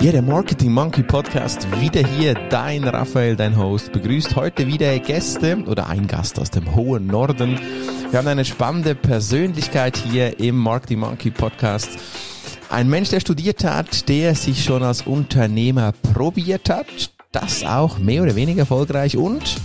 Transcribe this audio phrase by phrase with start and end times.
[0.00, 2.34] Ja, der Marketing Monkey Podcast wieder hier.
[2.50, 7.58] Dein Raphael, dein Host, begrüßt heute wieder Gäste oder ein Gast aus dem hohen Norden.
[8.10, 11.98] Wir haben eine spannende Persönlichkeit hier im Marketing Monkey Podcast.
[12.70, 18.22] Ein Mensch, der studiert hat, der sich schon als Unternehmer probiert hat, das auch mehr
[18.22, 19.56] oder weniger erfolgreich und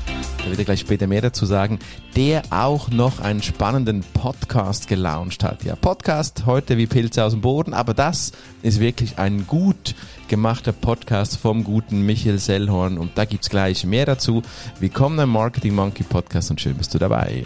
[0.43, 1.79] da wird er gleich später mehr dazu sagen,
[2.17, 5.63] der auch noch einen spannenden Podcast gelauncht hat.
[5.63, 9.95] Ja, Podcast heute wie Pilze aus dem Boden, aber das ist wirklich ein gut
[10.33, 14.41] gemachter Podcast vom guten Michael Sellhorn und da gibt's gleich mehr dazu.
[14.79, 17.45] Willkommen im Marketing Monkey Podcast und schön bist du dabei.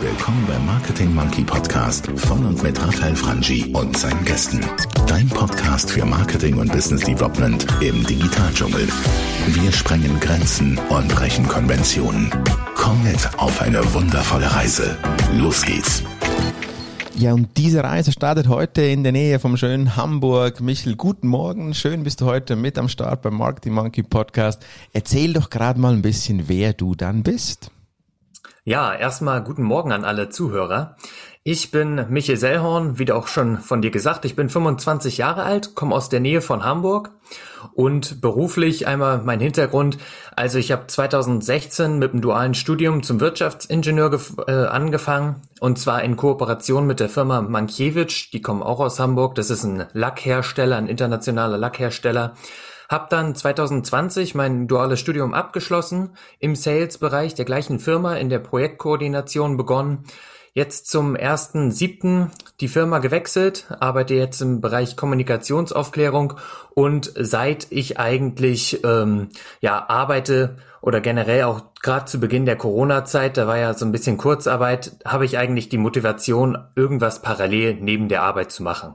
[0.00, 4.58] Willkommen beim Marketing Monkey Podcast von und mit Raphael Frangi und seinen Gästen.
[5.06, 8.88] Dein Podcast für Marketing und Business Development im Digitaldschungel.
[9.46, 12.28] Wir sprengen Grenzen und brechen Konventionen.
[12.74, 14.98] Komm mit auf eine wundervolle Reise.
[15.32, 16.02] Los geht's.
[17.18, 20.60] Ja, und diese Reise startet heute in der Nähe vom schönen Hamburg.
[20.60, 21.72] Michel, guten Morgen.
[21.72, 24.62] Schön bist du heute mit am Start beim Marketing Monkey Podcast.
[24.92, 27.70] Erzähl doch gerade mal ein bisschen, wer du dann bist.
[28.64, 30.96] Ja, erstmal guten Morgen an alle Zuhörer.
[31.48, 34.24] Ich bin Michael Sellhorn, wie auch schon von dir gesagt.
[34.24, 37.12] Ich bin 25 Jahre alt, komme aus der Nähe von Hamburg
[37.72, 39.96] und beruflich einmal mein Hintergrund.
[40.34, 46.16] Also ich habe 2016 mit dem dualen Studium zum Wirtschaftsingenieur äh, angefangen und zwar in
[46.16, 48.30] Kooperation mit der Firma Mankiewicz.
[48.32, 49.36] Die kommen auch aus Hamburg.
[49.36, 52.34] Das ist ein Lackhersteller, ein internationaler Lackhersteller.
[52.88, 59.56] Hab dann 2020 mein duales Studium abgeschlossen, im Sales-Bereich der gleichen Firma in der Projektkoordination
[59.56, 60.06] begonnen.
[60.56, 66.32] Jetzt zum ersten siebten die Firma gewechselt, arbeite jetzt im Bereich Kommunikationsaufklärung
[66.70, 69.28] und seit ich eigentlich ähm,
[69.60, 73.92] ja arbeite oder generell auch gerade zu Beginn der Corona-Zeit, da war ja so ein
[73.92, 78.94] bisschen Kurzarbeit, habe ich eigentlich die Motivation, irgendwas parallel neben der Arbeit zu machen.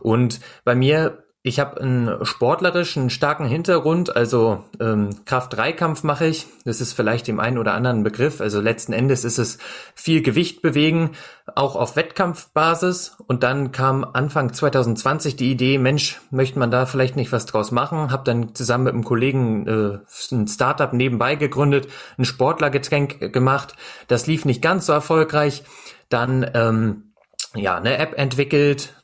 [0.00, 6.48] Und bei mir ich habe einen sportlerischen starken Hintergrund, also ähm, Kraft-3-Kampf mache ich.
[6.64, 8.40] Das ist vielleicht dem einen oder anderen Begriff.
[8.40, 9.58] Also letzten Endes ist es
[9.94, 11.12] viel Gewicht bewegen,
[11.54, 13.18] auch auf Wettkampfbasis.
[13.28, 17.70] Und dann kam Anfang 2020 die Idee, Mensch, möchte man da vielleicht nicht was draus
[17.70, 18.10] machen?
[18.10, 19.98] Habe dann zusammen mit einem Kollegen äh,
[20.32, 21.86] ein Startup nebenbei gegründet,
[22.18, 23.76] ein Sportlergetränk gemacht.
[24.08, 25.62] Das lief nicht ganz so erfolgreich.
[26.08, 27.12] Dann ähm,
[27.54, 28.95] ja eine App entwickelt,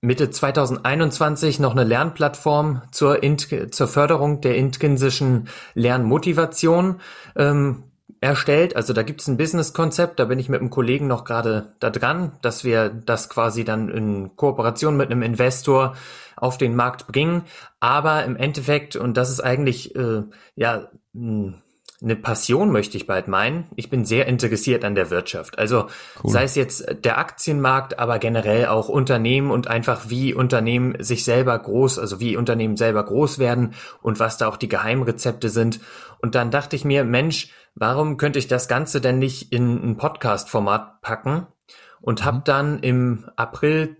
[0.00, 7.00] Mitte 2021 noch eine Lernplattform zur, Int zur Förderung der intrinsischen Lernmotivation
[7.36, 7.84] ähm,
[8.20, 8.76] erstellt.
[8.76, 11.90] Also da gibt es ein Business-Konzept, da bin ich mit einem Kollegen noch gerade da
[11.90, 15.94] dran, dass wir das quasi dann in Kooperation mit einem Investor
[16.36, 17.44] auf den Markt bringen.
[17.80, 20.22] Aber im Endeffekt, und das ist eigentlich äh,
[20.54, 20.88] ja
[22.02, 23.70] eine Passion möchte ich bald meinen.
[23.74, 25.58] Ich bin sehr interessiert an der Wirtschaft.
[25.58, 25.86] Also
[26.22, 26.30] cool.
[26.30, 31.58] sei es jetzt der Aktienmarkt, aber generell auch Unternehmen und einfach wie Unternehmen sich selber
[31.58, 35.80] groß, also wie Unternehmen selber groß werden und was da auch die Geheimrezepte sind.
[36.20, 39.96] Und dann dachte ich mir, Mensch, warum könnte ich das Ganze denn nicht in ein
[39.96, 41.46] Podcast-Format packen?
[42.02, 42.44] Und habe mhm.
[42.44, 43.96] dann im April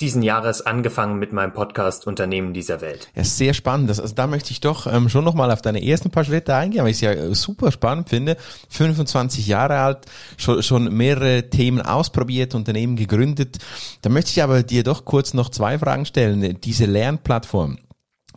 [0.00, 3.08] diesen Jahres angefangen mit meinem Podcast Unternehmen dieser Welt.
[3.14, 3.90] Ja, sehr spannend.
[3.90, 6.82] Das, also da möchte ich doch ähm, schon nochmal auf deine ersten paar Schritte eingehen,
[6.82, 8.36] weil ich es ja äh, super spannend finde.
[8.70, 9.98] 25 Jahre alt,
[10.36, 13.58] schon, schon mehrere Themen ausprobiert, Unternehmen gegründet.
[14.02, 16.58] Da möchte ich aber dir doch kurz noch zwei Fragen stellen.
[16.60, 17.78] Diese Lernplattform.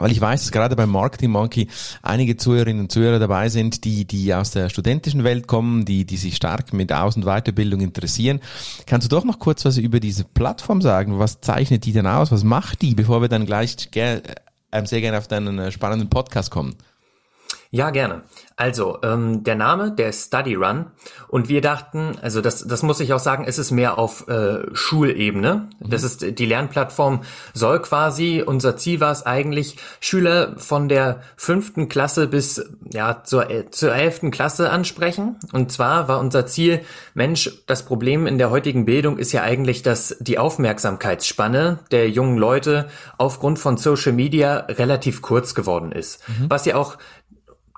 [0.04, 1.70] Weil ich weiß, dass gerade beim Marketing Monkey
[2.02, 6.18] einige Zuhörerinnen und Zuhörer dabei sind, die, die aus der studentischen Welt kommen, die, die
[6.18, 8.42] sich stark mit Aus- und Weiterbildung interessieren.
[8.86, 11.20] Kannst du doch noch kurz was über diese Plattform sagen?
[11.20, 12.34] Was zeichnet die denn aus?
[12.34, 14.22] Was macht die, bevor wir dann gleich ger
[14.72, 16.76] äh, sehr gerne auf deinen äh, spannenden Podcast kommen?
[17.74, 18.22] Ja, gerne.
[18.56, 20.92] Also, ähm, der Name, der ist Study Run.
[21.28, 24.60] Und wir dachten, also das, das muss ich auch sagen, es ist mehr auf äh,
[24.74, 25.70] Schulebene.
[25.80, 25.90] Mhm.
[25.90, 27.22] Das ist die Lernplattform
[27.56, 33.50] soll quasi, unser Ziel war es eigentlich, Schüler von der fünften Klasse bis ja zur,
[33.50, 35.38] äh, zur elften Klasse ansprechen.
[35.52, 36.82] Und zwar war unser Ziel,
[37.16, 42.38] Mensch, das Problem in der heutigen Bildung ist ja eigentlich, dass die Aufmerksamkeitsspanne der jungen
[42.38, 46.22] Leute aufgrund von Social Media relativ kurz geworden ist.
[46.30, 46.52] Mhm.
[46.52, 47.00] Was ja auch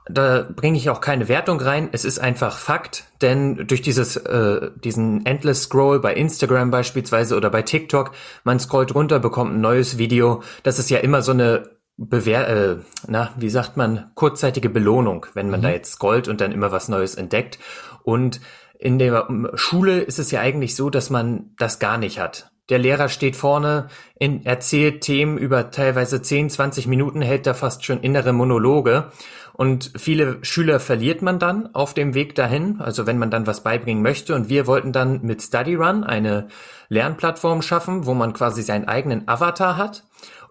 [0.07, 1.89] da bringe ich auch keine Wertung rein.
[1.91, 7.49] Es ist einfach Fakt, denn durch dieses äh, diesen Endless Scroll bei Instagram beispielsweise oder
[7.49, 8.11] bei TikTok,
[8.43, 10.43] man scrollt runter, bekommt ein neues Video.
[10.63, 15.49] Das ist ja immer so eine Bewehr, äh, na, wie sagt man, kurzzeitige Belohnung, wenn
[15.49, 15.63] man mhm.
[15.63, 17.57] da jetzt scrollt und dann immer was Neues entdeckt.
[18.03, 18.41] Und
[18.77, 22.51] in der Schule ist es ja eigentlich so, dass man das gar nicht hat.
[22.69, 27.85] Der Lehrer steht vorne, in, erzählt Themen über teilweise 10, 20 Minuten, hält da fast
[27.85, 29.11] schon innere Monologe.
[29.57, 33.63] Und viele Schüler verliert man dann auf dem Weg dahin, also wenn man dann was
[33.63, 34.35] beibringen möchte.
[34.35, 36.47] Und wir wollten dann mit Study Run eine
[36.89, 40.03] Lernplattform schaffen, wo man quasi seinen eigenen Avatar hat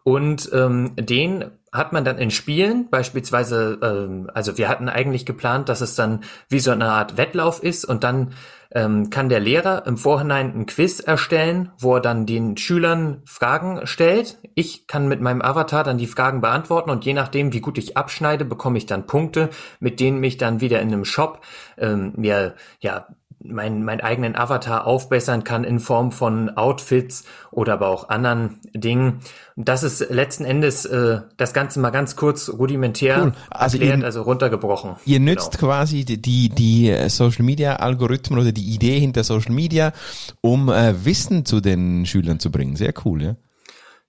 [0.02, 5.68] Und ähm, den hat man dann in Spielen, beispielsweise, ähm, also wir hatten eigentlich geplant,
[5.68, 8.32] dass es dann wie so eine Art Wettlauf ist und dann
[8.70, 14.38] kann der Lehrer im Vorhinein ein Quiz erstellen, wo er dann den Schülern Fragen stellt.
[14.54, 17.96] Ich kann mit meinem Avatar dann die Fragen beantworten und je nachdem, wie gut ich
[17.96, 19.50] abschneide, bekomme ich dann Punkte,
[19.80, 21.40] mit denen mich dann wieder in einem Shop
[21.78, 23.06] ähm, mir ja
[23.44, 29.20] mein, mein eigenen Avatar aufbessern kann in Form von Outfits oder aber auch anderen Dingen.
[29.56, 33.32] Das ist letzten Endes äh, das Ganze mal ganz kurz rudimentär cool.
[33.50, 34.96] also erklärt, ihr, also runtergebrochen.
[35.04, 35.72] Ihr nützt genau.
[35.72, 39.92] quasi die, die, die Social Media Algorithmen oder die Idee hinter Social Media,
[40.40, 42.76] um äh, Wissen zu den Schülern zu bringen.
[42.76, 43.34] Sehr cool, ja.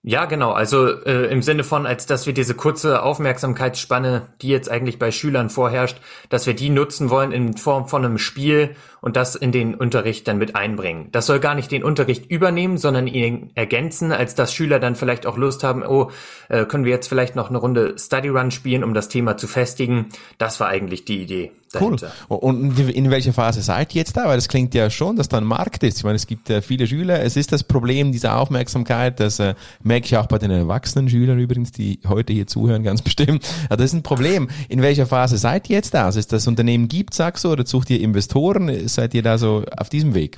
[0.07, 0.52] Ja, genau.
[0.52, 5.10] Also äh, im Sinne von, als dass wir diese kurze Aufmerksamkeitsspanne, die jetzt eigentlich bei
[5.10, 5.98] Schülern vorherrscht,
[6.30, 10.28] dass wir die nutzen wollen in Form von einem Spiel und das in den Unterricht
[10.28, 11.10] dann mit einbringen.
[11.12, 15.25] Das soll gar nicht den Unterricht übernehmen, sondern ihn ergänzen, als dass Schüler dann vielleicht
[15.25, 16.12] auch Lust haben, oh,
[16.50, 19.48] äh, können wir jetzt vielleicht noch eine Runde Study Run spielen, um das Thema zu
[19.48, 20.10] festigen.
[20.38, 21.51] Das war eigentlich die Idee.
[21.80, 22.12] Dahinter.
[22.30, 22.38] Cool.
[22.38, 24.25] Und in welcher Phase seid ihr jetzt da?
[24.25, 25.98] Weil das klingt ja schon, dass da ein Markt ist.
[25.98, 27.22] Ich meine, es gibt äh, viele Schüler.
[27.22, 31.39] Es ist das Problem dieser Aufmerksamkeit, das äh, merke ich auch bei den erwachsenen Schülern
[31.39, 33.48] übrigens, die heute hier zuhören, ganz bestimmt.
[33.69, 34.50] Ja, das ist ein Problem.
[34.69, 36.06] In welcher Phase seid ihr jetzt da?
[36.06, 38.88] Also ist das Unternehmen gibt, sagst du, oder sucht ihr Investoren?
[38.88, 40.38] Seid ihr da so auf diesem Weg?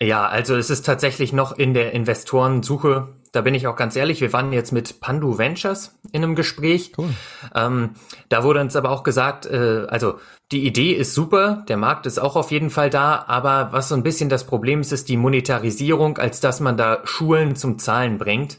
[0.00, 4.20] Ja, also es ist tatsächlich noch in der Investorensuche da bin ich auch ganz ehrlich,
[4.20, 6.92] wir waren jetzt mit Pandu Ventures in einem Gespräch.
[6.96, 7.10] Cool.
[7.52, 7.90] Ähm,
[8.28, 10.20] da wurde uns aber auch gesagt, äh, also
[10.52, 13.96] die Idee ist super, der Markt ist auch auf jeden Fall da, aber was so
[13.96, 18.18] ein bisschen das Problem ist, ist die Monetarisierung, als dass man da Schulen zum Zahlen
[18.18, 18.58] bringt.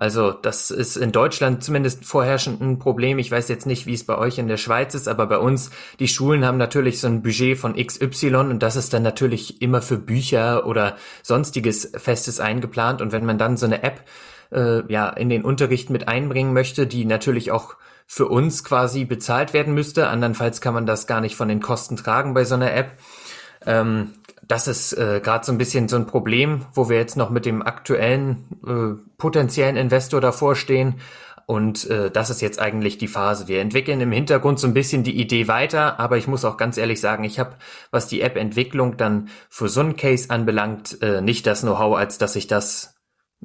[0.00, 3.18] Also das ist in Deutschland zumindest vorherrschend ein Problem.
[3.18, 5.70] Ich weiß jetzt nicht, wie es bei euch in der Schweiz ist, aber bei uns,
[5.98, 9.82] die Schulen haben natürlich so ein Budget von XY und das ist dann natürlich immer
[9.82, 13.02] für Bücher oder sonstiges Festes eingeplant.
[13.02, 14.06] Und wenn man dann so eine App
[14.50, 17.76] äh, ja in den Unterricht mit einbringen möchte, die natürlich auch
[18.06, 21.96] für uns quasi bezahlt werden müsste, andernfalls kann man das gar nicht von den Kosten
[21.96, 22.92] tragen bei so einer App.
[23.66, 24.12] Ähm,
[24.50, 27.46] das ist äh, gerade so ein bisschen so ein Problem, wo wir jetzt noch mit
[27.46, 30.96] dem aktuellen äh, potenziellen Investor davor stehen.
[31.46, 33.46] Und äh, das ist jetzt eigentlich die Phase.
[33.46, 36.78] Wir entwickeln im Hintergrund so ein bisschen die Idee weiter, aber ich muss auch ganz
[36.78, 37.56] ehrlich sagen, ich habe,
[37.92, 42.34] was die App-Entwicklung dann für so einen Case anbelangt, äh, nicht das Know-how, als dass
[42.34, 42.96] ich das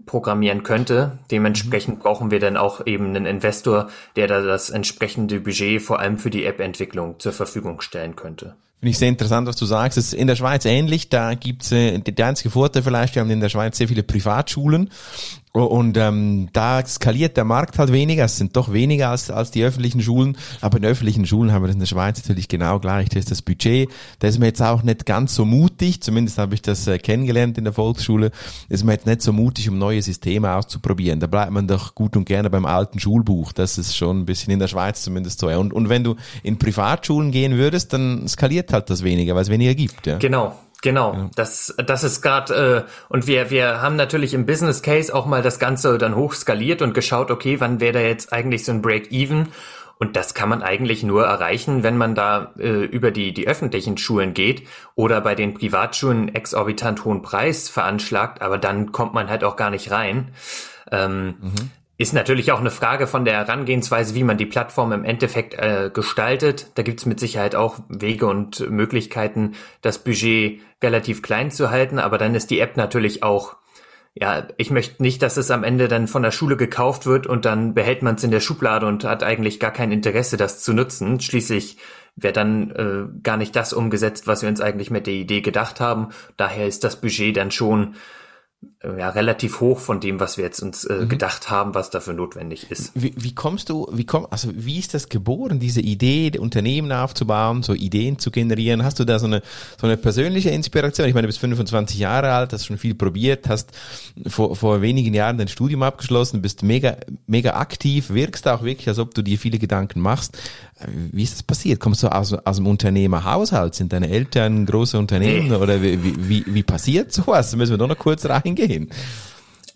[0.07, 1.19] programmieren könnte.
[1.29, 2.01] Dementsprechend mhm.
[2.01, 6.31] brauchen wir dann auch eben einen Investor, der da das entsprechende Budget vor allem für
[6.31, 8.55] die App-Entwicklung zur Verfügung stellen könnte.
[8.85, 9.97] Finde ich sehr interessant, was du sagst.
[9.97, 11.09] Es ist in der Schweiz ähnlich.
[11.09, 14.91] Da gibt's äh, der einzige Vorteil vielleicht, wir haben in der Schweiz sehr viele Privatschulen
[15.63, 18.25] und ähm, da skaliert der Markt halt weniger.
[18.25, 20.37] Es sind doch weniger als, als die öffentlichen Schulen.
[20.61, 23.09] Aber in öffentlichen Schulen haben wir das in der Schweiz natürlich genau gleich.
[23.09, 23.89] Das ist das Budget.
[24.19, 26.01] Da ist man jetzt auch nicht ganz so mutig.
[26.01, 28.31] Zumindest habe ich das äh, kennengelernt in der Volksschule.
[28.69, 31.19] Ist man jetzt nicht so mutig, um neue Systeme auszuprobieren.
[31.19, 33.53] Da bleibt man doch gut und gerne beim alten Schulbuch.
[33.53, 35.47] Das ist schon ein bisschen in der Schweiz zumindest so.
[35.47, 39.49] Und, und wenn du in Privatschulen gehen würdest, dann skaliert halt das weniger, weil es
[39.49, 40.05] weniger gibt.
[40.05, 40.17] Ja?
[40.17, 40.55] Genau.
[40.85, 41.29] Genau, ja.
[41.35, 45.41] das, das ist gerade, äh, und wir, wir haben natürlich im Business Case auch mal
[45.41, 49.47] das Ganze dann hochskaliert und geschaut, okay, wann wäre da jetzt eigentlich so ein Break-Even?
[49.97, 53.97] Und das kann man eigentlich nur erreichen, wenn man da äh, über die, die öffentlichen
[53.97, 59.43] Schulen geht oder bei den Privatschulen exorbitant hohen Preis veranschlagt, aber dann kommt man halt
[59.43, 60.33] auch gar nicht rein.
[60.91, 61.71] Ähm, mhm.
[61.97, 65.89] Ist natürlich auch eine Frage von der Herangehensweise, wie man die Plattform im Endeffekt äh,
[65.93, 66.71] gestaltet.
[66.75, 72.17] Da gibt's mit Sicherheit auch Wege und Möglichkeiten, das Budget relativ klein zu halten, aber
[72.17, 73.55] dann ist die App natürlich auch,
[74.13, 77.45] ja, ich möchte nicht, dass es am Ende dann von der Schule gekauft wird und
[77.45, 80.73] dann behält man es in der Schublade und hat eigentlich gar kein Interesse, das zu
[80.73, 81.21] nutzen.
[81.21, 81.77] Schließlich
[82.17, 85.79] wäre dann äh, gar nicht das umgesetzt, was wir uns eigentlich mit der Idee gedacht
[85.79, 86.09] haben.
[86.35, 87.95] Daher ist das Budget dann schon
[88.83, 91.09] ja, relativ hoch von dem, was wir jetzt uns äh, mhm.
[91.09, 92.91] gedacht haben, was dafür notwendig ist.
[92.93, 97.63] Wie, wie kommst du, wie komm, also wie ist das geboren, diese Idee, Unternehmen aufzubauen,
[97.63, 98.83] so Ideen zu generieren?
[98.83, 99.41] Hast du da so eine,
[99.79, 101.07] so eine persönliche Inspiration?
[101.07, 103.71] Ich meine, du bist 25 Jahre alt, hast schon viel probiert, hast
[104.27, 108.99] vor, vor wenigen Jahren dein Studium abgeschlossen, bist mega, mega aktiv, wirkst auch wirklich, als
[108.99, 110.37] ob du dir viele Gedanken machst.
[111.11, 111.79] Wie ist das passiert?
[111.79, 113.75] Kommst du aus, aus dem Unternehmerhaushalt?
[113.75, 115.55] Sind deine Eltern große Unternehmen nee.
[115.55, 117.51] oder wie, wie, wie passiert sowas?
[117.51, 118.89] Da müssen wir doch noch kurz reingehen.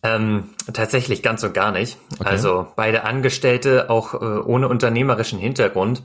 [0.01, 1.97] Ähm, tatsächlich ganz und gar nicht.
[2.19, 2.29] Okay.
[2.29, 6.03] Also beide Angestellte, auch äh, ohne unternehmerischen Hintergrund.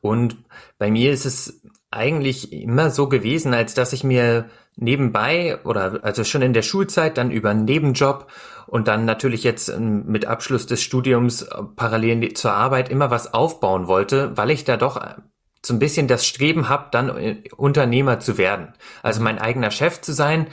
[0.00, 0.36] Und
[0.78, 1.60] bei mir ist es
[1.90, 4.46] eigentlich immer so gewesen, als dass ich mir
[4.76, 8.28] nebenbei oder also schon in der Schulzeit dann über einen Nebenjob
[8.66, 11.46] und dann natürlich jetzt ähm, mit Abschluss des Studiums
[11.76, 15.16] parallel zur Arbeit immer was aufbauen wollte, weil ich da doch äh,
[15.64, 18.72] so ein bisschen das Streben habe, dann äh, Unternehmer zu werden.
[19.02, 20.46] Also mein eigener Chef zu sein.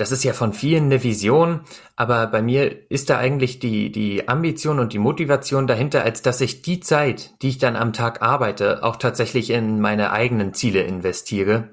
[0.00, 1.60] Das ist ja von vielen eine Vision,
[1.94, 6.40] aber bei mir ist da eigentlich die, die Ambition und die Motivation dahinter, als dass
[6.40, 10.80] ich die Zeit, die ich dann am Tag arbeite, auch tatsächlich in meine eigenen Ziele
[10.82, 11.68] investiere.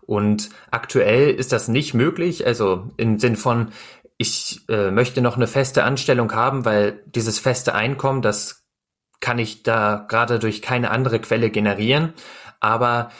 [0.00, 3.68] Und aktuell ist das nicht möglich, also im Sinn von,
[4.16, 8.64] ich äh, möchte noch eine feste Anstellung haben, weil dieses feste Einkommen, das
[9.20, 12.12] kann ich da gerade durch keine andere Quelle generieren.
[12.58, 13.10] Aber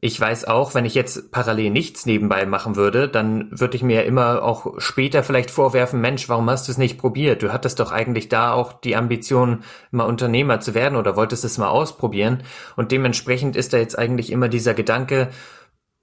[0.00, 4.04] ich weiß auch, wenn ich jetzt parallel nichts nebenbei machen würde, dann würde ich mir
[4.04, 7.42] immer auch später vielleicht vorwerfen, Mensch, warum hast du es nicht probiert?
[7.42, 11.58] Du hattest doch eigentlich da auch die Ambition, mal Unternehmer zu werden oder wolltest es
[11.58, 12.42] mal ausprobieren.
[12.76, 15.30] Und dementsprechend ist da jetzt eigentlich immer dieser Gedanke,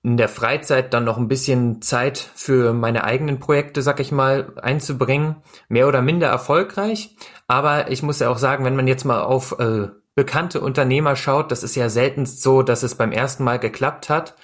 [0.02, 4.54] in der Freizeit dann noch ein bisschen Zeit für meine eigenen Projekte, sag ich mal,
[4.62, 5.38] einzubringen.
[5.68, 7.16] Mehr oder minder erfolgreich.
[7.48, 11.50] Aber ich muss ja auch sagen, wenn man jetzt mal auf äh, bekannte Unternehmer schaut,
[11.50, 14.36] das ist ja seltenst so, dass es beim ersten Mal geklappt hat.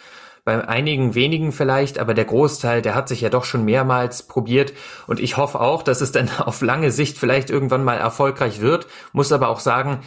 [0.46, 4.72] Bei einigen wenigen vielleicht, aber der Großteil, der hat sich ja doch schon mehrmals probiert.
[5.06, 8.88] Und ich hoffe auch, dass es dann auf lange Sicht vielleicht irgendwann mal erfolgreich wird.
[9.12, 10.00] Muss aber auch sagen,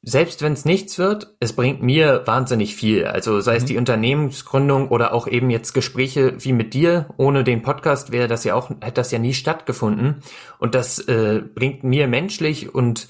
[0.00, 3.04] selbst wenn es nichts wird, es bringt mir wahnsinnig viel.
[3.04, 3.66] Also sei es mhm.
[3.66, 7.10] die Unternehmensgründung oder auch eben jetzt Gespräche wie mit dir.
[7.18, 10.22] Ohne den Podcast wäre das ja auch, hätte das ja nie stattgefunden.
[10.58, 13.06] Und das äh, bringt mir menschlich und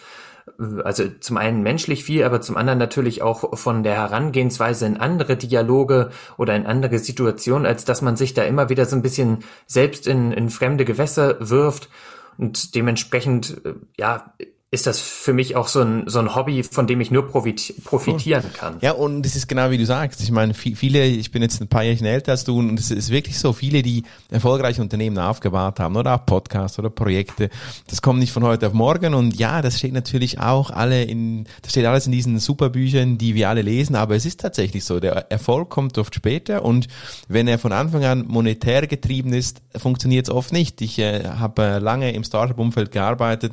[0.84, 5.36] also zum einen menschlich viel, aber zum anderen natürlich auch von der Herangehensweise in andere
[5.36, 9.38] Dialoge oder in andere Situationen, als dass man sich da immer wieder so ein bisschen
[9.66, 11.88] selbst in, in fremde Gewässer wirft.
[12.36, 14.34] Und dementsprechend, äh, ja,
[14.74, 18.44] ist das für mich auch so ein, so ein Hobby, von dem ich nur profitieren
[18.52, 18.76] kann.
[18.80, 20.20] Ja, und es ist genau wie du sagst.
[20.20, 23.10] Ich meine, viele, ich bin jetzt ein paar Jahre älter als du und es ist
[23.10, 27.48] wirklich so, viele, die erfolgreiche Unternehmen aufgebaut haben oder auch Podcasts oder Projekte,
[27.86, 31.46] das kommt nicht von heute auf morgen und ja, das steht natürlich auch alle in,
[31.62, 34.98] das steht alles in diesen Superbüchern, die wir alle lesen, aber es ist tatsächlich so,
[34.98, 36.88] der Erfolg kommt oft später und
[37.28, 40.80] wenn er von Anfang an monetär getrieben ist, funktioniert es oft nicht.
[40.80, 43.52] Ich äh, habe lange im Startup-Umfeld gearbeitet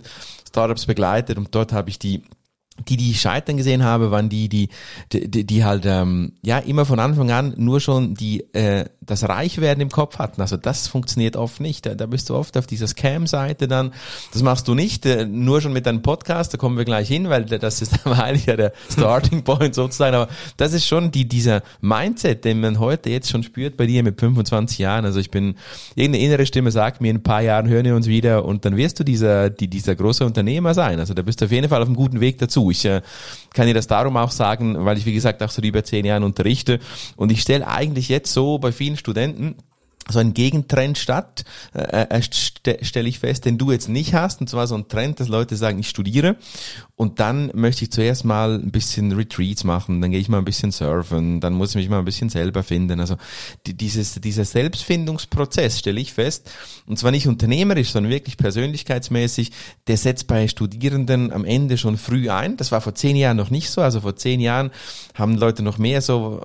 [0.52, 2.24] Startups begleitet und dort habe ich die
[2.88, 4.70] die, die ich scheitern gesehen habe, waren die, die,
[5.12, 9.82] die, die halt ähm, ja immer von Anfang an nur schon die äh, das Reichwerden
[9.82, 10.42] im Kopf hatten.
[10.42, 11.86] Also das funktioniert oft nicht.
[11.86, 13.92] Da, da bist du oft auf dieser Scam-Seite dann.
[14.32, 17.30] Das machst du nicht, äh, nur schon mit deinem Podcast, da kommen wir gleich hin,
[17.30, 20.16] weil das ist eigentlich ja der Starting Point sozusagen.
[20.16, 24.04] Aber das ist schon die, dieser Mindset, den man heute jetzt schon spürt bei dir
[24.04, 25.06] mit 25 Jahren.
[25.06, 25.56] Also ich bin,
[25.96, 28.78] irgendeine innere Stimme sagt mir, in ein paar Jahren hören wir uns wieder und dann
[28.78, 31.00] wirst du dieser, die, dieser große Unternehmer sein.
[31.00, 32.61] Also da bist du auf jeden Fall auf einem guten Weg dazu.
[32.70, 33.02] Ich äh,
[33.54, 36.24] kann dir das darum auch sagen, weil ich, wie gesagt, auch so über zehn Jahren
[36.24, 36.80] unterrichte.
[37.16, 39.56] Und ich stelle eigentlich jetzt so bei vielen Studenten
[40.10, 41.44] so ein Gegentrend statt,
[41.74, 44.88] äh, äh st stelle ich fest, den du jetzt nicht hast, und zwar so ein
[44.88, 46.38] Trend, dass Leute sagen, ich studiere.
[46.96, 50.46] Und dann möchte ich zuerst mal ein bisschen Retreats machen, dann gehe ich mal ein
[50.46, 53.00] bisschen surfen, dann muss ich mich mal ein bisschen selber finden.
[53.00, 53.16] Also
[53.66, 56.52] die, dieses, dieser Selbstfindungsprozess stelle ich fest,
[56.86, 59.52] und zwar nicht unternehmerisch, sondern wirklich persönlichkeitsmäßig,
[59.88, 62.58] der setzt bei Studierenden am Ende schon früh ein.
[62.58, 64.72] Das war vor zehn Jahren noch nicht so, also vor zehn Jahren
[65.16, 66.42] haben Leute noch mehr so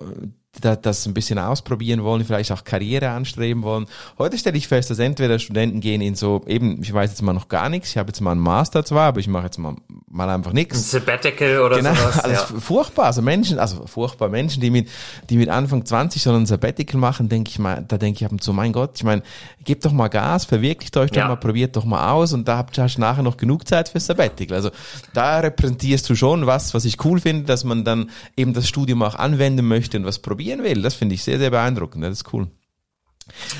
[0.61, 3.87] das ein bisschen ausprobieren wollen, vielleicht auch Karriere anstreben wollen.
[4.19, 7.33] Heute stelle ich fest, dass entweder Studenten gehen in so, eben, ich weiß jetzt mal
[7.33, 9.77] noch gar nichts, ich habe jetzt mal einen Master zwar, aber ich mache jetzt mal,
[10.09, 10.77] mal einfach nichts.
[10.77, 12.19] Ein Sabbatical oder genau, sowas.
[12.25, 12.61] Alles ja.
[12.61, 13.07] furchtbar.
[13.07, 14.89] Also Menschen, also furchtbar Menschen, die mit,
[15.31, 18.33] die mit Anfang 20 so ein Sabbatical machen, denke ich mal, da denke ich ab
[18.33, 19.23] und zu, mein Gott, ich meine,
[19.65, 21.29] gebt doch mal Gas, verwirklicht euch doch ja.
[21.29, 24.57] mal, probiert doch mal aus und da habt ihr nachher noch genug Zeit für Sabbatical.
[24.57, 24.71] Also
[25.13, 29.03] da repräsentierst du schon was, was ich cool finde, dass man dann eben das Studium
[29.03, 30.83] auch anwenden möchte und was probiert probieren will.
[30.83, 32.05] Das finde ich sehr, sehr beeindruckend.
[32.05, 32.49] Das ist cool.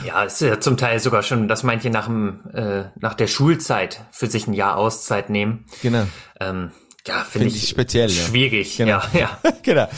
[0.07, 3.27] Ja, es ist ja zum Teil sogar schon, dass manche nach, dem, äh, nach der
[3.27, 5.67] Schulzeit für sich ein Jahr Auszeit nehmen.
[5.83, 6.07] Genau.
[6.39, 6.71] Ähm,
[7.07, 8.11] ja, finde find ich speziell.
[8.11, 8.85] Schwierig, ja.
[8.85, 8.99] Genau.
[9.13, 9.39] ja.
[9.43, 9.51] ja.
[9.63, 9.89] genau.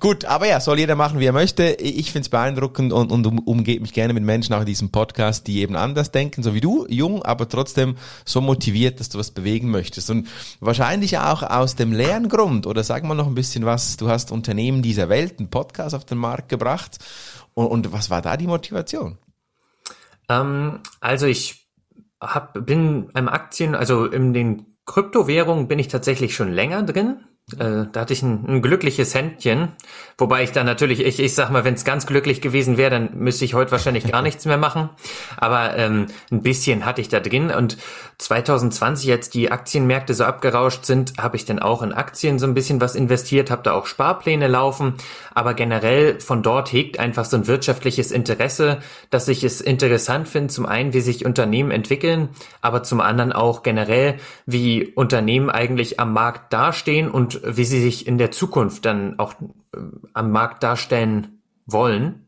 [0.00, 1.64] Gut, aber ja, soll jeder machen, wie er möchte.
[1.80, 4.90] Ich finde es beeindruckend und, und um, umgebe mich gerne mit Menschen auch in diesem
[4.90, 9.18] Podcast, die eben anders denken, so wie du, jung, aber trotzdem so motiviert, dass du
[9.18, 10.10] was bewegen möchtest.
[10.10, 10.28] Und
[10.60, 14.82] wahrscheinlich auch aus dem Lerngrund, oder sag mal noch ein bisschen was, du hast Unternehmen
[14.82, 16.98] dieser Welt, einen Podcast auf den Markt gebracht.
[17.54, 19.18] Und, und was war da die Motivation?
[20.28, 21.66] Ähm, also ich
[22.20, 27.20] hab, bin einem Aktien, also in den Kryptowährungen bin ich tatsächlich schon länger drin.
[27.56, 29.72] Äh, da hatte ich ein, ein, glückliches Händchen.
[30.18, 33.10] Wobei ich dann natürlich, ich, ich sag mal, wenn es ganz glücklich gewesen wäre, dann
[33.14, 34.90] müsste ich heute wahrscheinlich gar nichts mehr machen.
[35.38, 37.50] Aber ähm, ein bisschen hatte ich da drin.
[37.50, 37.78] Und
[38.18, 42.52] 2020, als die Aktienmärkte so abgerauscht sind, habe ich dann auch in Aktien so ein
[42.52, 44.94] bisschen was investiert, habe da auch Sparpläne laufen.
[45.34, 48.78] Aber generell von dort hegt einfach so ein wirtschaftliches Interesse,
[49.08, 52.28] dass ich es interessant finde, zum einen, wie sich Unternehmen entwickeln,
[52.60, 58.06] aber zum anderen auch generell, wie Unternehmen eigentlich am Markt dastehen und wie sie sich
[58.06, 59.34] in der Zukunft dann auch
[59.74, 59.78] äh,
[60.12, 62.26] am Markt darstellen wollen.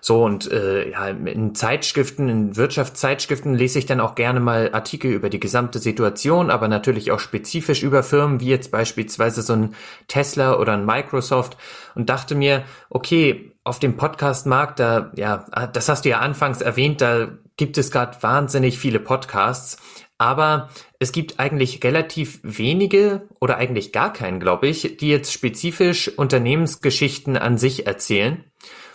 [0.00, 5.10] So und äh, ja, in Zeitschriften, in Wirtschaftszeitschriften lese ich dann auch gerne mal Artikel
[5.10, 9.74] über die gesamte Situation, aber natürlich auch spezifisch über Firmen wie jetzt beispielsweise so ein
[10.06, 11.56] Tesla oder ein Microsoft
[11.96, 17.00] und dachte mir, okay, auf dem Podcast-Markt, da, ja, das hast du ja anfangs erwähnt,
[17.00, 19.76] da gibt es gerade wahnsinnig viele Podcasts,
[20.18, 26.08] aber es gibt eigentlich relativ wenige oder eigentlich gar keinen, glaube ich, die jetzt spezifisch
[26.08, 28.44] Unternehmensgeschichten an sich erzählen.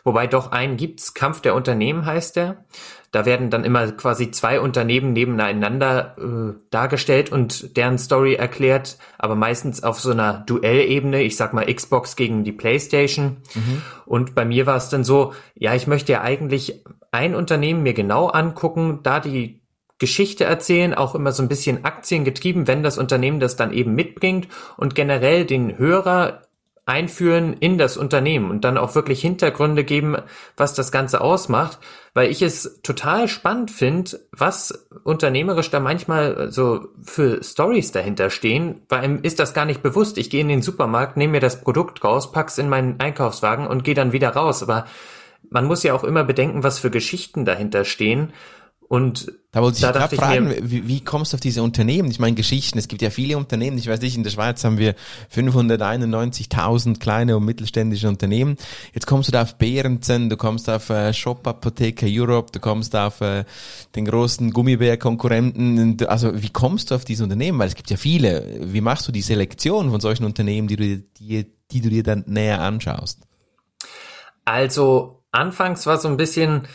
[0.03, 2.65] Wobei doch einen gibt's, Kampf der Unternehmen heißt der.
[3.11, 9.35] Da werden dann immer quasi zwei Unternehmen nebeneinander äh, dargestellt und deren Story erklärt, aber
[9.35, 13.37] meistens auf so einer Duellebene, ich sag mal Xbox gegen die PlayStation.
[13.53, 13.81] Mhm.
[14.05, 17.93] Und bei mir war es dann so, ja, ich möchte ja eigentlich ein Unternehmen mir
[17.93, 19.60] genau angucken, da die
[20.01, 24.47] Geschichte erzählen, auch immer so ein bisschen aktiengetrieben, wenn das Unternehmen das dann eben mitbringt
[24.75, 26.41] und generell den Hörer
[26.87, 30.17] einführen in das Unternehmen und dann auch wirklich Hintergründe geben,
[30.57, 31.77] was das Ganze ausmacht,
[32.15, 38.81] weil ich es total spannend finde, was unternehmerisch da manchmal so für Stories dahinter stehen,
[38.89, 40.17] weil einem ist das gar nicht bewusst.
[40.17, 43.83] Ich gehe in den Supermarkt, nehme mir das Produkt raus, pack's in meinen Einkaufswagen und
[43.83, 44.85] gehe dann wieder raus, aber
[45.51, 48.33] man muss ja auch immer bedenken, was für Geschichten dahinter stehen
[48.91, 52.11] und da wollte ich da gerade fragen, mir, wie, wie, kommst du auf diese Unternehmen?
[52.11, 53.77] Ich meine Geschichten, es gibt ja viele Unternehmen.
[53.77, 54.95] Ich weiß nicht, in der Schweiz haben wir
[55.33, 58.57] 591.000 kleine und mittelständische Unternehmen.
[58.93, 62.93] Jetzt kommst du da auf Behrensen, du kommst auf äh, Shop Apotheke Europe, du kommst
[62.93, 63.45] auf äh,
[63.95, 66.05] den großen Gummibär-Konkurrenten.
[66.07, 67.59] Also wie kommst du auf diese Unternehmen?
[67.59, 68.59] Weil es gibt ja viele.
[68.61, 72.25] Wie machst du die Selektion von solchen Unternehmen, die du, die, die du dir dann
[72.27, 73.21] näher anschaust?
[74.43, 76.67] Also anfangs war so ein bisschen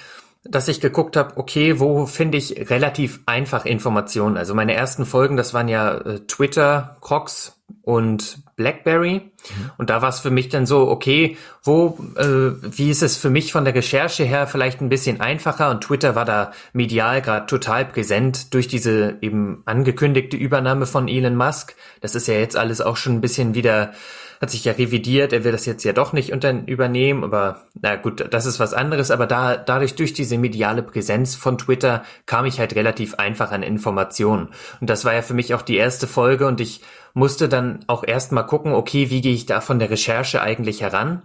[0.51, 4.37] dass ich geguckt habe, okay, wo finde ich relativ einfach Informationen?
[4.37, 9.15] Also meine ersten Folgen, das waren ja äh, Twitter, Crocs und BlackBerry.
[9.15, 9.71] Mhm.
[9.79, 13.31] Und da war es für mich dann so, okay, wo, äh, wie ist es für
[13.31, 15.71] mich von der Recherche her vielleicht ein bisschen einfacher?
[15.71, 21.37] Und Twitter war da medial gerade total präsent durch diese eben angekündigte Übernahme von Elon
[21.37, 21.75] Musk.
[22.01, 23.93] Das ist ja jetzt alles auch schon ein bisschen wieder
[24.41, 27.97] hat sich ja revidiert, er will das jetzt ja doch nicht unter, übernehmen, aber na
[27.97, 32.47] gut, das ist was anderes, aber da, dadurch durch diese mediale Präsenz von Twitter kam
[32.47, 34.49] ich halt relativ einfach an Informationen.
[34.81, 36.83] Und das war ja für mich auch die erste Folge und ich
[37.17, 41.23] musste dann auch erstmal gucken, okay, wie gehe ich da von der Recherche eigentlich heran?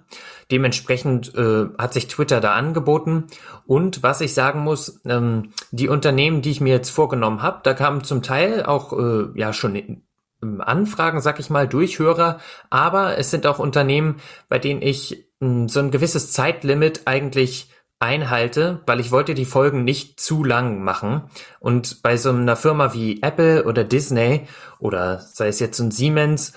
[0.50, 3.26] Dementsprechend äh, hat sich Twitter da angeboten.
[3.66, 7.74] Und was ich sagen muss, ähm, die Unternehmen, die ich mir jetzt vorgenommen habe, da
[7.74, 10.06] kamen zum Teil auch äh, ja schon
[10.42, 14.18] Anfragen, sag ich mal, durch Hörer, aber es sind auch Unternehmen,
[14.50, 19.84] bei denen ich hm, so ein gewisses Zeitlimit eigentlich einhalte, weil ich wollte die Folgen
[19.84, 21.24] nicht zu lang machen.
[21.60, 24.48] Und bei so einer Firma wie Apple oder Disney
[24.80, 26.54] oder sei es jetzt ein Siemens,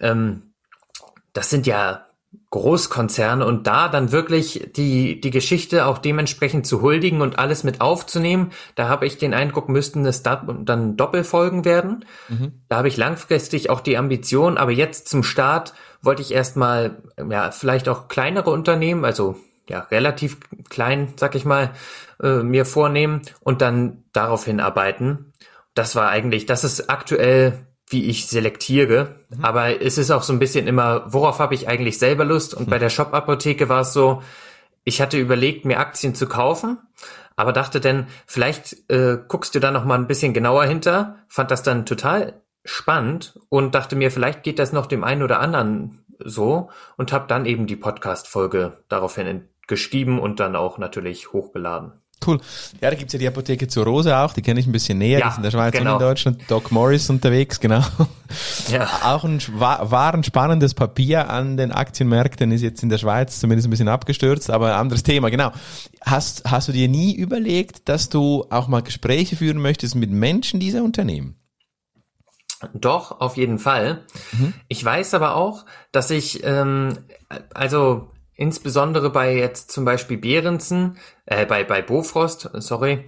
[0.00, 0.54] ähm,
[1.32, 2.06] das sind ja
[2.54, 7.80] Großkonzerne und da dann wirklich die, die Geschichte auch dementsprechend zu huldigen und alles mit
[7.80, 12.04] aufzunehmen, da habe ich den Eindruck, müssten es da, dann Doppelfolgen werden.
[12.28, 12.52] Mhm.
[12.68, 17.50] Da habe ich langfristig auch die Ambition, aber jetzt zum Start wollte ich erstmal, ja,
[17.50, 19.34] vielleicht auch kleinere Unternehmen, also
[19.68, 20.38] ja, relativ
[20.68, 21.72] klein, sag ich mal,
[22.22, 25.32] äh, mir vornehmen und dann darauf hinarbeiten.
[25.74, 29.20] Das war eigentlich, das ist aktuell wie ich selektiere.
[29.30, 29.44] Mhm.
[29.44, 32.52] Aber es ist auch so ein bisschen immer, worauf habe ich eigentlich selber Lust?
[32.52, 32.70] Und mhm.
[32.70, 34.22] bei der Shop-Apotheke war es so,
[34.84, 36.78] ich hatte überlegt, mir Aktien zu kaufen,
[37.36, 41.50] aber dachte dann, vielleicht äh, guckst du da noch mal ein bisschen genauer hinter, fand
[41.50, 46.04] das dann total spannend und dachte mir, vielleicht geht das noch dem einen oder anderen
[46.18, 51.92] so und habe dann eben die Podcast-Folge daraufhin geschrieben und dann auch natürlich hochgeladen.
[52.26, 52.40] Cool.
[52.80, 55.18] Ja, da gibt's ja die Apotheke zur Rose auch, die kenne ich ein bisschen näher,
[55.18, 55.96] ja, die ist in der Schweiz genau.
[55.96, 56.42] und in Deutschland.
[56.48, 57.84] Doc Morris unterwegs, genau.
[58.68, 58.88] Ja.
[59.04, 63.68] Auch ein war ein spannendes Papier an den Aktienmärkten, ist jetzt in der Schweiz zumindest
[63.68, 65.52] ein bisschen abgestürzt, aber ein anderes Thema, genau.
[66.00, 70.60] Hast, hast du dir nie überlegt, dass du auch mal Gespräche führen möchtest mit Menschen
[70.60, 71.36] dieser Unternehmen?
[72.72, 74.04] Doch, auf jeden Fall.
[74.32, 74.54] Mhm.
[74.68, 76.98] Ich weiß aber auch, dass ich, ähm,
[77.52, 83.04] also insbesondere bei jetzt zum Beispiel Behrensen, äh, bei, bei Bofrost, sorry,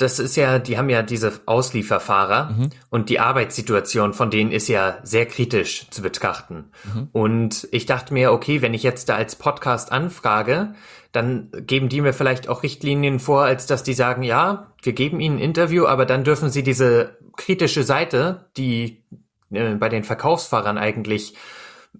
[0.00, 2.70] das ist ja, die haben ja diese Auslieferfahrer mhm.
[2.88, 6.70] und die Arbeitssituation von denen ist ja sehr kritisch zu betrachten.
[6.84, 7.08] Mhm.
[7.12, 10.74] Und ich dachte mir, okay, wenn ich jetzt da als Podcast anfrage,
[11.12, 15.20] dann geben die mir vielleicht auch Richtlinien vor, als dass die sagen, ja, wir geben
[15.20, 19.04] ihnen ein Interview, aber dann dürfen sie diese kritische Seite, die
[19.50, 21.34] äh, bei den Verkaufsfahrern eigentlich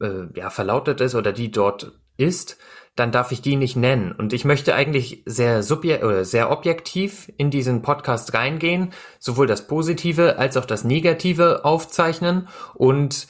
[0.00, 2.58] äh, ja verlautet ist oder die dort ist,
[2.96, 4.12] dann darf ich die nicht nennen.
[4.12, 9.66] Und ich möchte eigentlich sehr subje oder sehr objektiv in diesen Podcast reingehen, sowohl das
[9.66, 12.48] Positive als auch das Negative aufzeichnen.
[12.74, 13.28] Und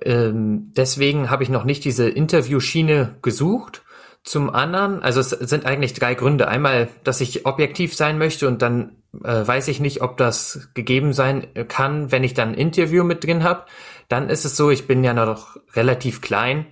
[0.00, 3.84] ähm, deswegen habe ich noch nicht diese Interviewschiene gesucht,
[4.24, 6.46] Zum anderen, also es sind eigentlich drei Gründe.
[6.46, 8.92] Einmal, dass ich objektiv sein möchte und dann
[9.24, 13.24] äh, weiß ich nicht, ob das gegeben sein kann, wenn ich dann ein Interview mit
[13.24, 13.64] drin habe.
[14.08, 16.66] Dann ist es so, ich bin ja noch relativ klein.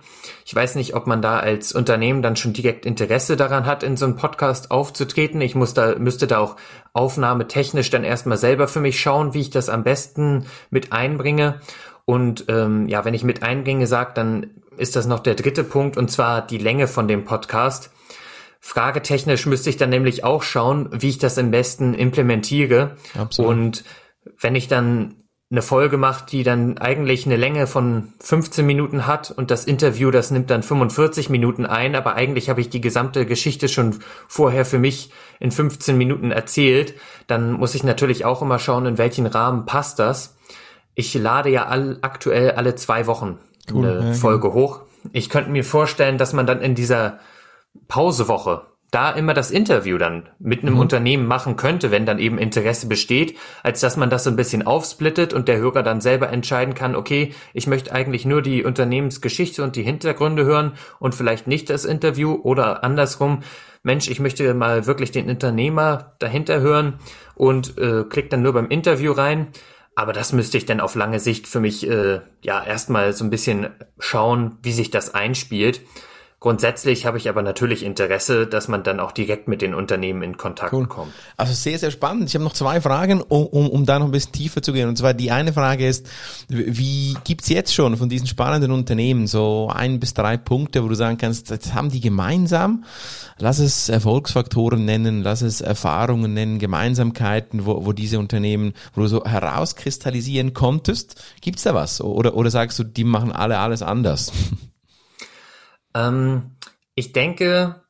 [0.45, 3.97] Ich weiß nicht, ob man da als Unternehmen dann schon direkt Interesse daran hat, in
[3.97, 5.41] so einem Podcast aufzutreten.
[5.41, 6.55] Ich muss da, müsste da auch
[6.93, 11.59] aufnahmetechnisch dann erstmal selber für mich schauen, wie ich das am besten mit einbringe.
[12.05, 15.95] Und ähm, ja, wenn ich mit Eingänge sage, dann ist das noch der dritte Punkt,
[15.95, 17.91] und zwar die Länge von dem Podcast.
[18.59, 22.97] Fragetechnisch müsste ich dann nämlich auch schauen, wie ich das am besten implementiere.
[23.17, 23.51] Absolut.
[23.51, 23.83] Und
[24.39, 25.15] wenn ich dann
[25.51, 30.09] eine Folge mache, die dann eigentlich eine Länge von 15 Minuten hat und das Interview,
[30.09, 34.63] das nimmt dann 45 Minuten ein, aber eigentlich habe ich die gesamte Geschichte schon vorher
[34.63, 36.93] für mich in 15 Minuten erzählt,
[37.27, 40.37] dann muss ich natürlich auch immer schauen, in welchen Rahmen passt das.
[40.95, 43.37] Ich lade ja all, aktuell alle zwei Wochen
[43.71, 44.53] cool, eine ja, Folge ja.
[44.53, 44.81] hoch.
[45.13, 47.19] Ich könnte mir vorstellen, dass man dann in dieser
[47.87, 50.81] Pausewoche da immer das Interview dann mit einem mhm.
[50.81, 54.67] Unternehmen machen könnte, wenn dann eben Interesse besteht, als dass man das so ein bisschen
[54.67, 59.63] aufsplittet und der Hörer dann selber entscheiden kann, okay, ich möchte eigentlich nur die Unternehmensgeschichte
[59.63, 63.43] und die Hintergründe hören und vielleicht nicht das Interview oder andersrum,
[63.83, 66.95] Mensch, ich möchte mal wirklich den Unternehmer dahinter hören
[67.33, 69.47] und äh, klick dann nur beim Interview rein.
[70.01, 73.29] Aber das müsste ich dann auf lange Sicht für mich äh, ja erstmal so ein
[73.29, 75.81] bisschen schauen, wie sich das einspielt.
[76.41, 80.37] Grundsätzlich habe ich aber natürlich Interesse, dass man dann auch direkt mit den Unternehmen in
[80.37, 80.87] Kontakt cool.
[80.87, 81.13] kommt.
[81.37, 82.29] Also sehr, sehr spannend.
[82.29, 84.89] Ich habe noch zwei Fragen, um, um, um da noch ein bisschen tiefer zu gehen.
[84.89, 86.09] Und zwar die eine Frage ist,
[86.49, 90.95] wie gibt's jetzt schon von diesen spannenden Unternehmen so ein bis drei Punkte, wo du
[90.95, 92.85] sagen kannst, das haben die gemeinsam?
[93.37, 99.07] Lass es Erfolgsfaktoren nennen, lass es Erfahrungen nennen, Gemeinsamkeiten, wo, wo diese Unternehmen, wo du
[99.07, 101.23] so herauskristallisieren konntest.
[101.39, 102.01] Gibt's da was?
[102.01, 104.31] Oder, oder sagst du, die machen alle alles anders?
[105.93, 106.51] Ähm,
[106.95, 107.83] ich denke,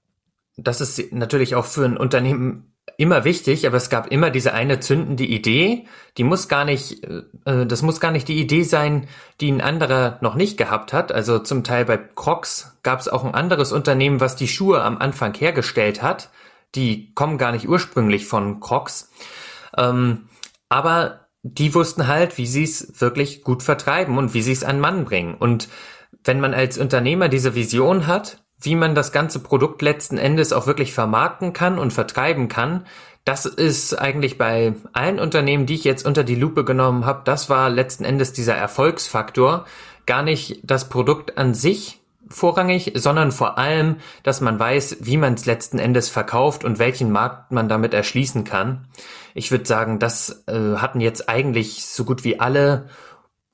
[0.57, 4.79] das ist natürlich auch für ein Unternehmen immer wichtig, aber es gab immer diese eine
[4.79, 5.87] zündende Idee,
[6.17, 9.07] die muss gar nicht, äh, das muss gar nicht die Idee sein,
[9.39, 11.11] die ein anderer noch nicht gehabt hat.
[11.11, 14.97] Also zum Teil bei Crocs gab es auch ein anderes Unternehmen, was die Schuhe am
[14.97, 16.29] Anfang hergestellt hat.
[16.75, 19.09] Die kommen gar nicht ursprünglich von Crocs.
[19.77, 20.29] Ähm,
[20.69, 24.79] aber die wussten halt, wie sie es wirklich gut vertreiben und wie sie es an
[24.79, 25.35] Mann bringen.
[25.35, 25.69] Und
[26.23, 30.67] wenn man als Unternehmer diese Vision hat, wie man das ganze Produkt letzten Endes auch
[30.67, 32.85] wirklich vermarkten kann und vertreiben kann,
[33.25, 37.49] das ist eigentlich bei allen Unternehmen, die ich jetzt unter die Lupe genommen habe, das
[37.49, 39.65] war letzten Endes dieser Erfolgsfaktor,
[40.05, 45.33] gar nicht das Produkt an sich vorrangig, sondern vor allem, dass man weiß, wie man
[45.35, 48.87] es letzten Endes verkauft und welchen Markt man damit erschließen kann.
[49.33, 52.89] Ich würde sagen, das äh, hatten jetzt eigentlich so gut wie alle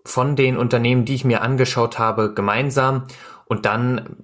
[0.08, 3.04] von den Unternehmen, die ich mir angeschaut habe, gemeinsam.
[3.46, 4.18] Und dann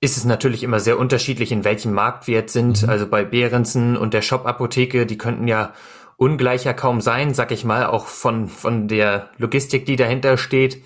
[0.00, 2.82] ist es natürlich immer sehr unterschiedlich, in welchem Markt wir jetzt sind.
[2.82, 2.88] Mhm.
[2.88, 5.72] Also bei Behrensen und der Shop-Apotheke, die könnten ja
[6.16, 10.82] ungleicher kaum sein, sag ich mal, auch von, von der Logistik, die dahinter steht.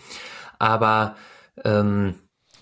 [0.58, 1.16] Aber
[1.64, 2.14] ähm,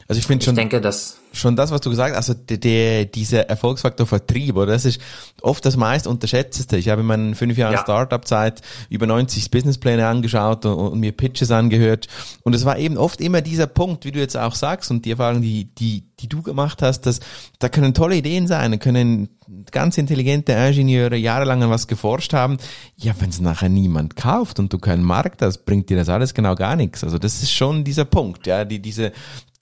[0.06, 2.58] also ich finde schon, ich denke, dass schon das, was du gesagt hast, also der,
[2.58, 5.00] der, dieser Erfolgsfaktor Vertrieb, oder das ist
[5.42, 6.76] oft das meist unterschätzte.
[6.76, 7.80] Ich habe in meinen fünf Jahren ja.
[7.80, 12.08] Startup-Zeit über 90 Businesspläne angeschaut und, und, mir Pitches angehört.
[12.42, 15.12] Und es war eben oft immer dieser Punkt, wie du jetzt auch sagst, und die
[15.12, 17.20] Erfahrung, die, die, die du gemacht hast, dass
[17.58, 19.28] da können tolle Ideen sein, da können
[19.70, 22.58] ganz intelligente Ingenieure jahrelang an was geforscht haben.
[22.96, 26.34] Ja, wenn es nachher niemand kauft und du keinen Markt hast, bringt dir das alles
[26.34, 27.04] genau gar nichts.
[27.04, 29.12] Also das ist schon dieser Punkt, ja, die, diese,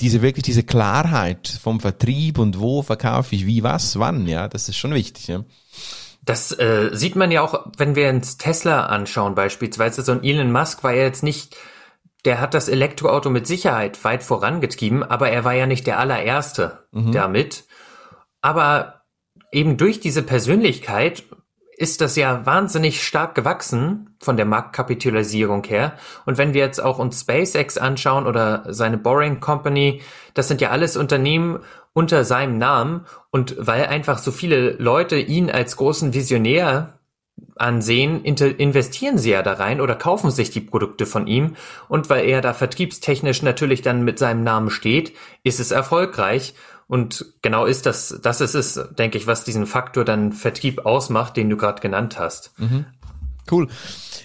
[0.00, 4.68] diese wirklich diese Klarheit vom Vertrieb und wo verkaufe ich wie was wann, ja, das
[4.68, 5.44] ist schon wichtig, ja.
[6.24, 10.02] Das äh, sieht man ja auch, wenn wir uns Tesla anschauen beispielsweise.
[10.02, 11.54] So ein Elon Musk war ja jetzt nicht,
[12.26, 16.86] der hat das Elektroauto mit Sicherheit weit vorangetrieben, aber er war ja nicht der allererste
[16.90, 17.12] mhm.
[17.12, 17.64] damit.
[18.42, 19.02] Aber
[19.52, 21.22] eben durch diese Persönlichkeit
[21.78, 25.92] ist das ja wahnsinnig stark gewachsen von der Marktkapitalisierung her.
[26.24, 30.00] Und wenn wir jetzt auch uns SpaceX anschauen oder seine Boring Company,
[30.34, 31.60] das sind ja alles Unternehmen
[31.92, 33.06] unter seinem Namen.
[33.30, 36.95] Und weil einfach so viele Leute ihn als großen Visionär
[37.56, 41.56] ansehen, investieren sie ja da rein oder kaufen sich die Produkte von ihm.
[41.88, 46.54] Und weil er da vertriebstechnisch natürlich dann mit seinem Namen steht, ist es erfolgreich.
[46.88, 51.36] Und genau ist das, das ist es, denke ich, was diesen Faktor dann Vertrieb ausmacht,
[51.36, 52.52] den du gerade genannt hast.
[52.58, 52.86] Mhm.
[53.50, 53.68] Cool.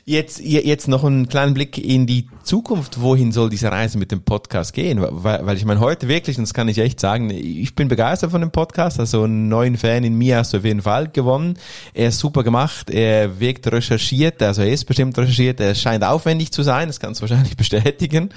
[0.03, 3.01] Jetzt, jetzt noch einen kleinen Blick in die Zukunft.
[3.01, 4.99] Wohin soll diese Reise mit dem Podcast gehen?
[4.99, 8.31] Weil, weil ich meine, heute wirklich, und das kann ich echt sagen, ich bin begeistert
[8.31, 8.99] von dem Podcast.
[8.99, 11.57] Also einen neuen Fan in mir hast du auf jeden Fall gewonnen.
[11.93, 12.89] Er ist super gemacht.
[12.89, 14.41] Er wirkt recherchiert.
[14.41, 15.59] Also er ist bestimmt recherchiert.
[15.59, 16.87] Er scheint aufwendig zu sein.
[16.87, 18.29] Das kannst du wahrscheinlich bestätigen.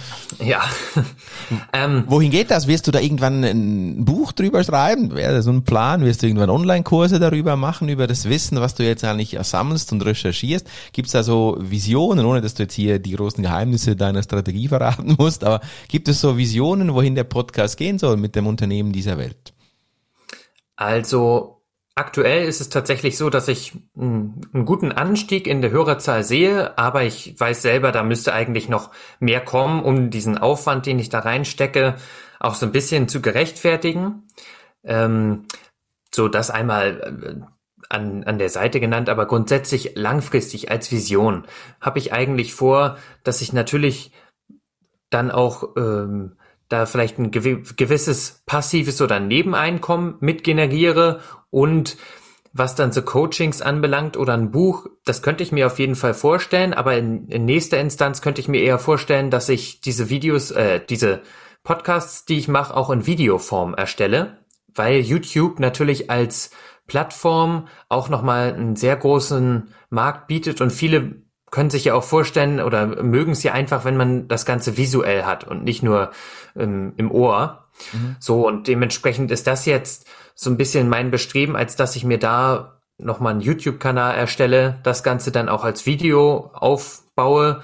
[0.44, 0.60] Ja.
[1.72, 2.66] ähm, Wohin geht das?
[2.66, 5.14] Wirst du da irgendwann ein Buch drüber schreiben?
[5.14, 6.04] Wäre das so ein Plan?
[6.04, 10.04] Wirst du irgendwann Online-Kurse darüber machen, über das Wissen, was du jetzt eigentlich sammelst und
[10.04, 10.68] recherchierst?
[10.92, 14.68] Gibt es da so Visionen, ohne dass du jetzt hier die großen Geheimnisse deiner Strategie
[14.68, 18.92] verraten musst, aber gibt es so Visionen, wohin der Podcast gehen soll mit dem Unternehmen
[18.92, 19.54] dieser Welt?
[20.76, 21.62] Also
[21.94, 27.04] aktuell ist es tatsächlich so, dass ich einen guten Anstieg in der Hörerzahl sehe, aber
[27.04, 31.20] ich weiß selber, da müsste eigentlich noch mehr kommen, um diesen Aufwand, den ich da
[31.20, 31.96] reinstecke,
[32.40, 34.24] auch so ein bisschen zu gerechtfertigen.
[34.82, 35.46] Ähm,
[36.14, 37.53] so das einmal äh,
[37.88, 41.44] an, an der Seite genannt, aber grundsätzlich langfristig als Vision
[41.80, 44.12] habe ich eigentlich vor, dass ich natürlich
[45.10, 46.36] dann auch ähm,
[46.68, 51.20] da vielleicht ein gewisses passives oder Nebeneinkommen mit generiere
[51.50, 51.96] und
[52.52, 56.14] was dann so Coachings anbelangt oder ein Buch, das könnte ich mir auf jeden Fall
[56.14, 60.52] vorstellen, aber in, in nächster Instanz könnte ich mir eher vorstellen, dass ich diese Videos,
[60.52, 61.22] äh, diese
[61.64, 64.38] Podcasts, die ich mache, auch in Videoform erstelle,
[64.72, 66.50] weil YouTube natürlich als
[66.86, 72.60] Plattform auch nochmal einen sehr großen Markt bietet und viele können sich ja auch vorstellen
[72.60, 76.10] oder mögen es ja einfach, wenn man das Ganze visuell hat und nicht nur
[76.56, 77.68] ähm, im Ohr.
[77.92, 78.16] Mhm.
[78.18, 82.18] So, und dementsprechend ist das jetzt so ein bisschen mein Bestreben, als dass ich mir
[82.18, 87.62] da nochmal einen YouTube-Kanal erstelle, das Ganze dann auch als Video aufbaue.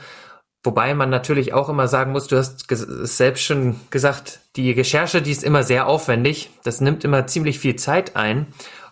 [0.63, 5.23] Wobei man natürlich auch immer sagen muss, du hast es selbst schon gesagt, die Recherche,
[5.23, 6.51] die ist immer sehr aufwendig.
[6.65, 8.47] Das nimmt immer ziemlich viel Zeit ein.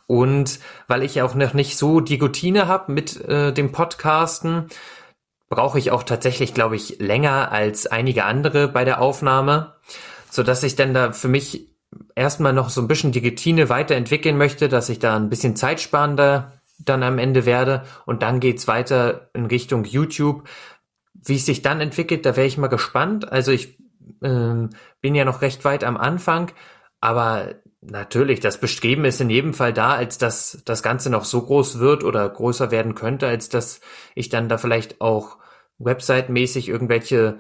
[0.09, 4.69] Und weil ich auch noch nicht so die Routine habe mit äh, dem Podcasten,
[5.51, 9.75] brauche ich auch tatsächlich, glaube ich, länger als einige andere bei der Aufnahme,
[10.31, 11.69] so dass ich dann da für mich
[12.15, 16.53] erstmal noch so ein bisschen die Routine weiterentwickeln möchte, dass ich da ein bisschen zeitsparender
[16.79, 20.49] dann am Ende werde und dann geht's weiter in Richtung YouTube.
[21.13, 23.31] Wie es sich dann entwickelt, da wäre ich mal gespannt.
[23.31, 23.79] Also ich
[24.23, 24.69] äh,
[25.03, 26.51] bin ja noch recht weit am Anfang,
[26.99, 31.43] aber Natürlich, das Bestreben ist in jedem Fall da, als dass das Ganze noch so
[31.43, 33.81] groß wird oder größer werden könnte, als dass
[34.17, 35.39] ich dann da vielleicht auch
[35.79, 37.39] website-mäßig irgendwelche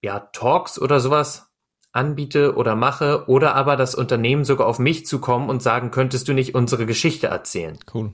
[0.00, 1.46] ja, Talks oder sowas
[1.92, 6.34] anbiete oder mache oder aber das Unternehmen sogar auf mich zukommen und sagen, könntest du
[6.34, 7.78] nicht unsere Geschichte erzählen?
[7.92, 8.12] Cool.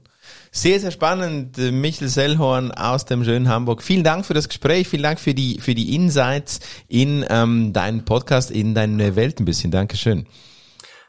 [0.52, 3.82] Sehr, sehr spannend, Michel Sellhorn aus dem schönen Hamburg.
[3.82, 8.04] Vielen Dank für das Gespräch, vielen Dank für die, für die Insights in ähm, deinen
[8.04, 9.70] Podcast, in deine Welt ein bisschen.
[9.70, 10.26] Dankeschön.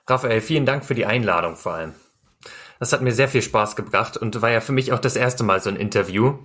[0.08, 1.94] Raphael, vielen Dank für die Einladung vor allem.
[2.80, 5.44] Das hat mir sehr viel Spaß gebracht und war ja für mich auch das erste
[5.44, 6.40] Mal so ein Interview.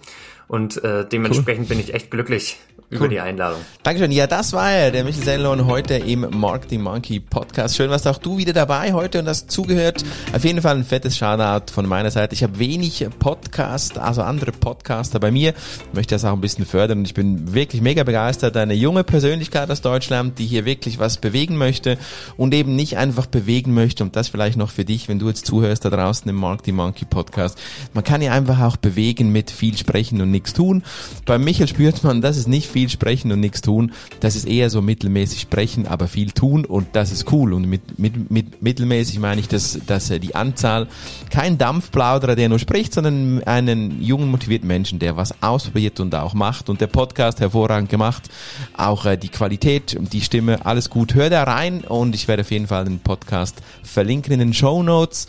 [0.47, 1.77] Und äh, dementsprechend cool.
[1.77, 2.59] bin ich echt glücklich
[2.91, 2.99] cool.
[2.99, 3.61] über die Einladung.
[3.83, 4.13] Dankeschön.
[4.13, 7.77] Ja, das war er, der Michael Sellon heute im Marketing Monkey Podcast.
[7.77, 10.05] Schön, warst auch du wieder dabei heute und hast zugehört.
[10.33, 12.35] Auf jeden Fall ein fettes Shoutout von meiner Seite.
[12.35, 15.55] Ich habe wenig Podcast, also andere Podcaster bei mir.
[15.89, 18.57] Ich möchte das auch ein bisschen fördern und ich bin wirklich mega begeistert.
[18.57, 21.99] Eine junge Persönlichkeit aus Deutschland, die hier wirklich was bewegen möchte
[22.37, 24.05] und eben nicht einfach bewegen möchte.
[24.05, 27.05] Und das vielleicht noch für dich, wenn du jetzt zuhörst da draußen im Marketing Monkey
[27.05, 27.59] Podcast.
[27.93, 30.83] Man kann ja einfach auch bewegen mit viel sprechen und nichts tun.
[31.27, 33.91] Bei Michael spürt man, das ist nicht viel sprechen und nichts tun.
[34.21, 37.53] Das ist eher so mittelmäßig sprechen, aber viel tun und das ist cool.
[37.53, 40.87] Und mit, mit, mit mittelmäßig meine ich, dass, dass die Anzahl
[41.29, 46.35] kein Dampfplauderer, der nur spricht, sondern einen jungen, motivierten Menschen, der was ausprobiert und auch
[46.35, 46.69] macht.
[46.69, 48.31] Und der Podcast hervorragend gemacht.
[48.77, 51.15] Auch äh, die Qualität, die Stimme, alles gut.
[51.15, 54.85] Hör da rein und ich werde auf jeden Fall den Podcast verlinken in den Show
[54.85, 55.27] Notes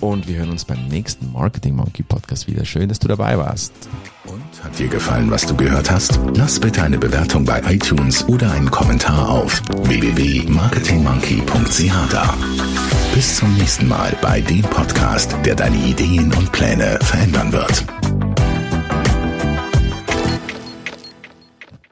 [0.00, 2.64] und wir hören uns beim nächsten Marketing Monkey Podcast wieder.
[2.64, 3.72] Schön, dass du dabei warst.
[4.26, 6.18] Und hat dir gefallen, was du gehört hast?
[6.34, 12.34] Lass bitte eine Bewertung bei iTunes oder einen Kommentar auf www.marketingmonkey.ch da.
[13.14, 17.84] Bis zum nächsten Mal bei dem Podcast, der deine Ideen und Pläne verändern wird.